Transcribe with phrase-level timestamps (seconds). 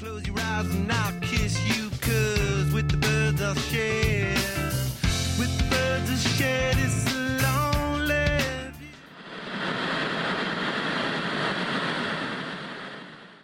[0.00, 1.90] Close your eyes and I'll kiss you,
[2.74, 3.42] with the birds.
[5.38, 6.70] With the birds share.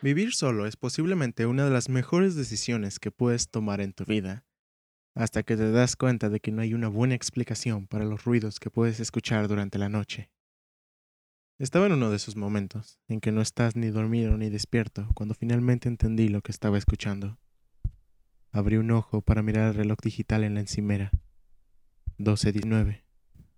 [0.01, 4.47] Vivir solo es posiblemente una de las mejores decisiones que puedes tomar en tu vida,
[5.15, 8.61] hasta que te das cuenta de que no hay una buena explicación para los ruidos
[8.61, 10.31] que puedes escuchar durante la noche.
[11.59, 15.35] Estaba en uno de esos momentos, en que no estás ni dormido ni despierto, cuando
[15.35, 17.39] finalmente entendí lo que estaba escuchando.
[18.53, 21.13] Abrí un ojo para mirar el reloj digital en la encimera.
[22.19, 23.05] 12.19.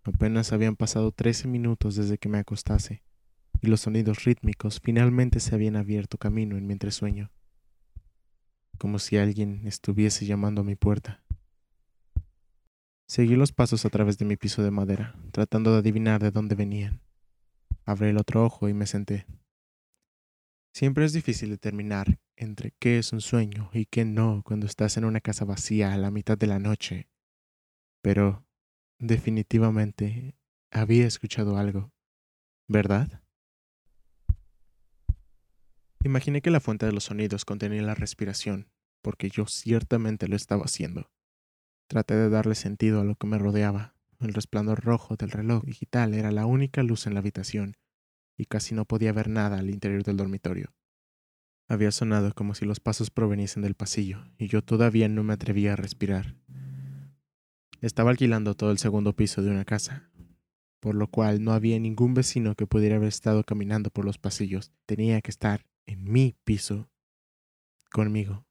[0.05, 3.02] Apenas habían pasado 13 minutos desde que me acostase,
[3.61, 7.33] y los sonidos rítmicos finalmente se habían abierto camino en mi entresueño,
[8.79, 11.24] como si alguien estuviese llamando a mi puerta.
[13.09, 16.55] Seguí los pasos a través de mi piso de madera, tratando de adivinar de dónde
[16.55, 17.01] venían.
[17.88, 19.24] Abrí el otro ojo y me senté.
[20.74, 25.06] Siempre es difícil determinar entre qué es un sueño y qué no cuando estás en
[25.06, 27.09] una casa vacía a la mitad de la noche.
[28.02, 28.45] Pero,
[28.98, 30.35] definitivamente,
[30.71, 31.90] había escuchado algo.
[32.68, 33.23] ¿Verdad?
[36.04, 38.70] Imaginé que la fuente de los sonidos contenía la respiración,
[39.01, 41.10] porque yo ciertamente lo estaba haciendo.
[41.88, 43.98] Traté de darle sentido a lo que me rodeaba.
[44.21, 47.77] El resplandor rojo del reloj digital era la única luz en la habitación,
[48.37, 50.75] y casi no podía ver nada al interior del dormitorio.
[51.69, 55.75] Había sonado como si los pasos proveniesen del pasillo, y yo todavía no me atrevía
[55.75, 56.37] a respirar.
[57.80, 60.10] Estaba alquilando todo el segundo piso de una casa,
[60.80, 64.72] por lo cual no había ningún vecino que pudiera haber estado caminando por los pasillos.
[64.87, 66.91] Tenía que estar en mi piso,
[67.91, 68.47] conmigo.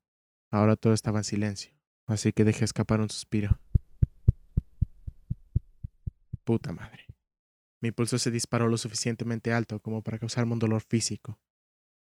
[0.50, 1.74] Ahora todo estaba en silencio,
[2.06, 3.59] así que dejé escapar un suspiro.
[6.48, 7.08] Puta madre.
[7.81, 11.42] Mi pulso se disparó lo suficientemente alto como para causarme un dolor físico.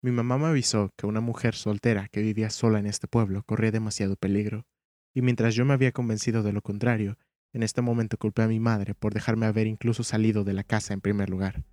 [0.03, 3.71] Mi mamá me avisó que una mujer soltera que vivía sola en este pueblo corría
[3.71, 4.67] demasiado peligro,
[5.15, 7.17] y mientras yo me había convencido de lo contrario,
[7.55, 10.93] en este momento culpé a mi madre por dejarme haber incluso salido de la casa
[10.93, 11.65] en primer lugar.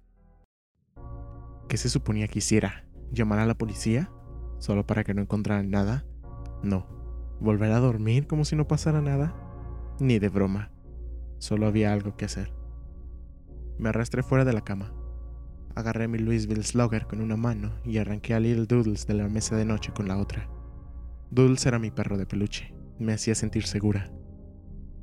[1.68, 2.88] ¿Qué se suponía que hiciera?
[3.12, 4.10] ¿Llamar a la policía?
[4.60, 6.06] ¿Solo para que no encontraran nada?
[6.64, 6.88] No.
[7.42, 9.36] ¿Volver a dormir como si no pasara nada?
[10.00, 10.73] Ni de broma.
[11.38, 12.54] Solo había algo que hacer.
[13.78, 14.94] Me arrastré fuera de la cama.
[15.76, 19.56] Agarré mi Louisville Slugger con una mano y arranqué a Little Doodles de la mesa
[19.56, 20.48] de noche con la otra.
[21.32, 22.74] Doodles era mi perro de peluche.
[23.00, 24.12] Me hacía sentir segura.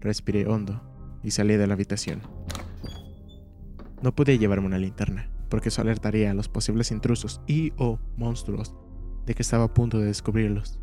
[0.00, 0.80] Respiré hondo
[1.22, 2.22] y salí de la habitación.
[4.02, 8.74] No podía llevarme una linterna, porque eso alertaría a los posibles intrusos y o monstruos
[9.26, 10.80] de que estaba a punto de descubrirlos.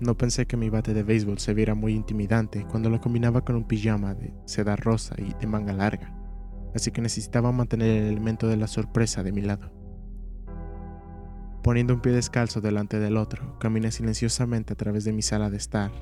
[0.00, 3.56] No pensé que mi bate de béisbol se viera muy intimidante cuando lo combinaba con
[3.56, 6.12] un pijama de seda rosa y de manga larga,
[6.74, 9.72] así que necesitaba mantener el elemento de la sorpresa de mi lado.
[11.62, 15.56] Poniendo un pie descalzo delante del otro, caminé silenciosamente a través de mi sala de
[15.56, 15.92] estar,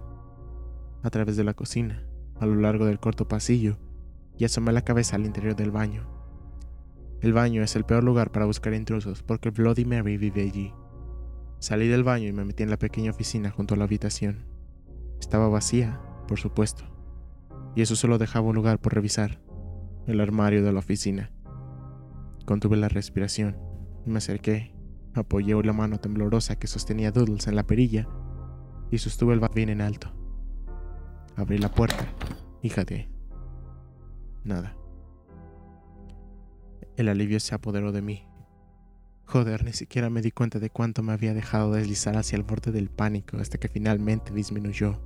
[1.02, 2.02] a través de la cocina,
[2.40, 3.78] a lo largo del corto pasillo,
[4.38, 6.08] y asomé la cabeza al interior del baño.
[7.20, 10.72] El baño es el peor lugar para buscar intrusos porque Bloody Mary vive allí.
[11.62, 14.46] Salí del baño y me metí en la pequeña oficina junto a la habitación.
[15.20, 16.82] Estaba vacía, por supuesto,
[17.76, 19.40] y eso solo dejaba un lugar por revisar,
[20.08, 21.30] el armario de la oficina.
[22.46, 23.58] Contuve la respiración,
[24.04, 24.74] me acerqué,
[25.14, 28.08] apoyé la mano temblorosa que sostenía Doodles en la perilla
[28.90, 30.12] y sostuve el babín en alto.
[31.36, 32.12] Abrí la puerta
[32.60, 33.08] y jadeé.
[34.42, 34.76] Nada.
[36.96, 38.31] El alivio se apoderó de mí.
[39.32, 42.70] Joder, ni siquiera me di cuenta de cuánto me había dejado deslizar hacia el borde
[42.70, 45.00] del pánico hasta que finalmente disminuyó.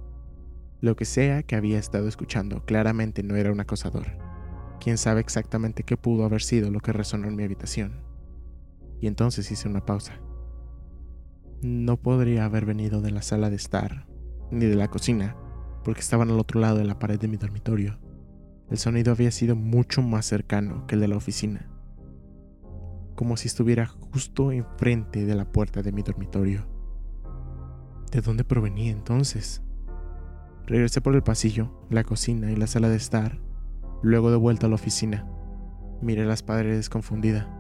[0.81, 4.19] Lo que sea que había estado escuchando claramente no era un acosador.
[4.81, 8.01] Quién sabe exactamente qué pudo haber sido lo que resonó en mi habitación.
[9.01, 10.21] Y entonces hice una pausa.
[11.63, 14.09] No podría haber venido de la sala de estar,
[14.51, 15.37] ni de la cocina,
[15.85, 18.01] porque estaban al otro lado de la pared de mi dormitorio.
[18.73, 21.71] El sonido había sido mucho más cercano que el de la oficina,
[23.17, 26.69] como si estuviera justo enfrente de la puerta de mi dormitorio.
[28.13, 29.63] ¿De dónde provenía entonces?
[30.67, 33.41] Regresé por el pasillo, la cocina y la sala de estar,
[34.03, 35.27] luego de vuelta a la oficina.
[36.03, 37.53] Miré las paredes confundida.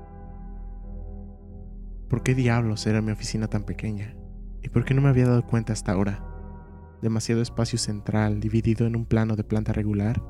[2.08, 4.14] ¿Por qué diablos era mi oficina tan pequeña?
[4.62, 6.24] ¿Y por qué no me había dado cuenta hasta ahora?
[7.02, 10.22] Demasiado espacio central dividido en un plano de planta regular.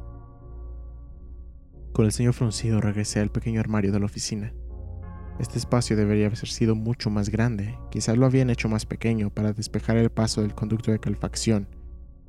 [1.92, 4.52] Con el ceño fruncido regresé al pequeño armario de la oficina.
[5.38, 9.52] Este espacio debería haber sido mucho más grande, quizás lo habían hecho más pequeño para
[9.52, 11.68] despejar el paso del conducto de calefacción.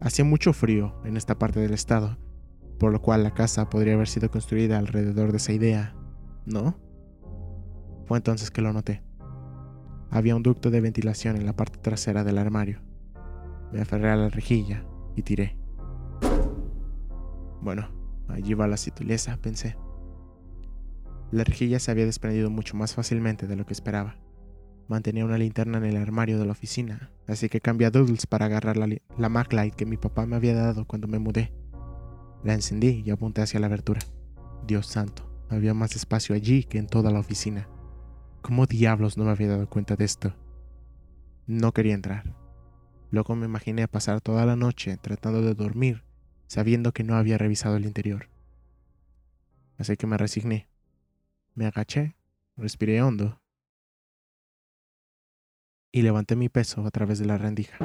[0.02, 2.18] Hacía mucho frío en esta parte del estado,
[2.78, 5.96] por lo cual la casa podría haber sido construida alrededor de esa idea,
[6.46, 6.78] ¿no?
[8.06, 9.02] Fue entonces que lo noté.
[10.10, 12.82] Había un ducto de ventilación en la parte trasera del armario.
[13.72, 15.58] Me aferré a la rejilla y tiré.
[17.62, 17.90] Bueno,
[18.28, 19.78] allí va la sutileza, pensé.
[21.32, 24.16] La rejilla se había desprendido mucho más fácilmente de lo que esperaba.
[24.88, 28.46] Mantenía una linterna en el armario de la oficina, así que cambié a Doodles para
[28.46, 31.52] agarrar la, la que mi papá me había dado cuando me mudé.
[32.44, 34.00] La encendí y apunté hacia la abertura.
[34.66, 37.68] Dios santo, había más espacio allí que en toda la oficina.
[38.42, 40.34] ¿Cómo diablos no me había dado cuenta de esto?
[41.46, 42.34] No quería entrar.
[43.12, 46.04] Luego me imaginé pasar toda la noche tratando de dormir,
[46.48, 48.30] sabiendo que no había revisado el interior.
[49.78, 50.70] Así que me resigné.
[51.58, 52.16] Me agaché,
[52.56, 53.42] respiré hondo
[55.92, 57.80] y levanté mi peso a través de la rendija.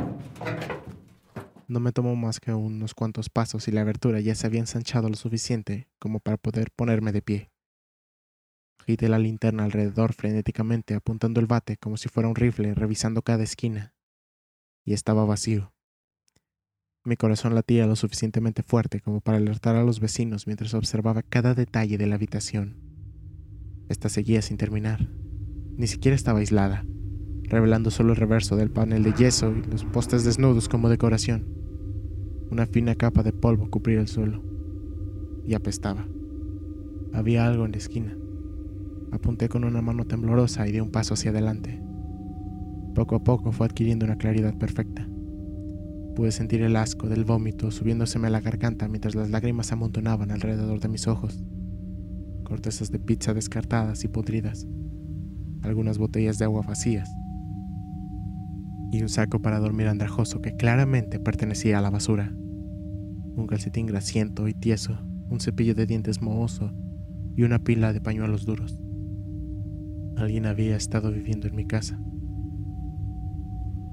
[1.69, 5.09] No me tomó más que unos cuantos pasos y la abertura ya se había ensanchado
[5.09, 7.51] lo suficiente como para poder ponerme de pie.
[8.79, 13.43] Agité la linterna alrededor frenéticamente, apuntando el bate como si fuera un rifle, revisando cada
[13.43, 13.95] esquina.
[14.85, 15.73] Y estaba vacío.
[17.05, 21.55] Mi corazón latía lo suficientemente fuerte como para alertar a los vecinos mientras observaba cada
[21.55, 22.82] detalle de la habitación.
[23.89, 25.09] Esta seguía sin terminar.
[25.77, 26.85] Ni siquiera estaba aislada
[27.53, 31.45] revelando solo el reverso del panel de yeso y los postes desnudos como decoración.
[32.51, 34.43] Una fina capa de polvo cubría el suelo.
[35.47, 36.07] Y apestaba.
[37.13, 38.17] Había algo en la esquina.
[39.11, 41.79] Apunté con una mano temblorosa y di un paso hacia adelante.
[42.95, 45.07] Poco a poco fue adquiriendo una claridad perfecta.
[46.17, 50.81] Pude sentir el asco del vómito subiéndoseme a la garganta mientras las lágrimas amontonaban alrededor
[50.81, 51.43] de mis ojos.
[52.53, 54.69] Cortezas de pizza descartadas y podridas.
[55.63, 57.11] Algunas botellas de agua vacías
[58.93, 62.31] y un saco para dormir andrajoso que claramente pertenecía a la basura.
[62.37, 64.99] Un calcetín grasiento y tieso,
[65.31, 66.75] un cepillo de dientes mohoso
[67.39, 68.79] y una pila de pañuelos duros.
[70.19, 71.99] Alguien había estado viviendo en mi casa.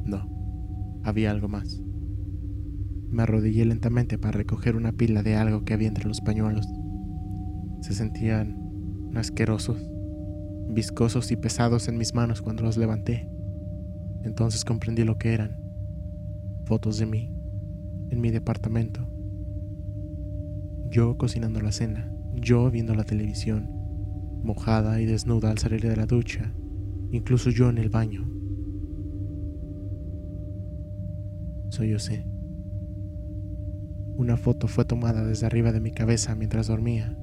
[0.03, 1.81] No, había algo más.
[3.07, 6.67] Me arrodillé lentamente para recoger una pila de algo que había entre los pañuelos.
[7.81, 9.89] Se sentían asquerosos,
[10.69, 13.29] viscosos y pesados en mis manos cuando los levanté.
[14.23, 15.57] Entonces comprendí lo que eran.
[16.65, 17.33] Fotos de mí,
[18.09, 19.07] en mi departamento.
[20.89, 23.69] Yo cocinando la cena, yo viendo la televisión,
[24.43, 26.53] mojada y desnuda al salir de la ducha,
[27.11, 28.29] incluso yo en el baño.
[31.69, 32.25] Soy yo sé.
[34.15, 37.17] Una foto fue tomada desde arriba de mi cabeza mientras dormía.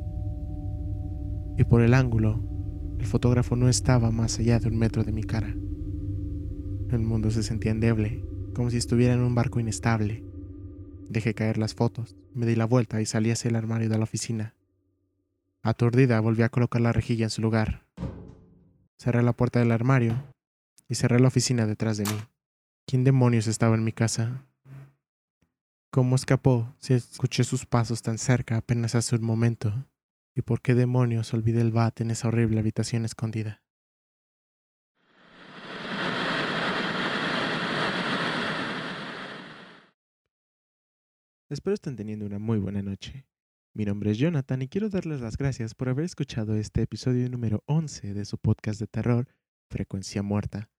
[1.58, 2.42] Y por el ángulo,
[2.98, 5.48] el fotógrafo no estaba más allá de un metro de mi cara.
[5.48, 8.24] El mundo se sentía endeble,
[8.54, 10.24] como si estuviera en un barco inestable.
[11.08, 14.04] Dejé caer las fotos, me di la vuelta y salí hacia el armario de la
[14.04, 14.54] oficina.
[15.62, 17.86] Aturdida volví a colocar la rejilla en su lugar.
[18.98, 20.22] Cerré la puerta del armario
[20.88, 22.18] y cerré la oficina detrás de mí.
[22.86, 24.44] ¿Quién demonios estaba en mi casa?
[25.90, 29.72] ¿Cómo escapó si escuché sus pasos tan cerca apenas hace un momento?
[30.38, 33.62] ¿Y por qué demonios olvidé el bat en esa horrible habitación escondida?
[41.48, 43.26] Espero estén teniendo una muy buena noche.
[43.72, 47.62] Mi nombre es Jonathan y quiero darles las gracias por haber escuchado este episodio número
[47.64, 49.28] 11 de su podcast de terror,
[49.70, 50.70] Frecuencia Muerta.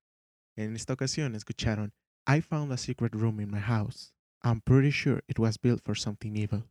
[0.55, 1.93] En esta ocasión escucharon
[2.27, 4.13] I found a secret room in my house.
[4.43, 6.69] I'm pretty sure it was built for something evil.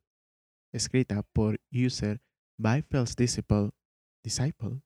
[0.72, 2.20] Escrita por user
[2.58, 2.84] by
[3.16, 3.70] Disciple.
[4.22, 4.82] Disciple?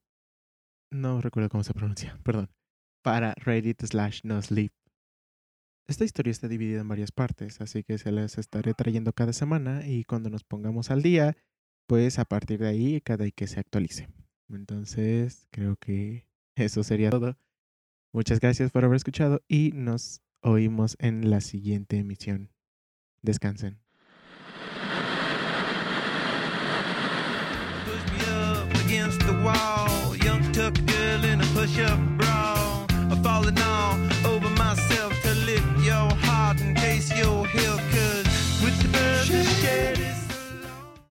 [0.91, 2.49] No recuerdo cómo se pronuncia, perdón.
[3.03, 4.71] Para Reddit slash no sleep.
[5.87, 9.85] Esta historia está dividida en varias partes, así que se las estaré trayendo cada semana
[9.85, 11.35] y cuando nos pongamos al día,
[11.87, 14.07] pues a partir de ahí cada que se actualice.
[14.49, 17.37] Entonces, creo que eso sería todo.
[18.13, 22.51] Muchas gracias por haber escuchado y nos oímos en la siguiente emisión.
[23.21, 23.80] Descansen.
[29.43, 30.15] wall.
[30.17, 32.85] Young tuck girl in a push up bra.
[33.11, 34.00] A falling off.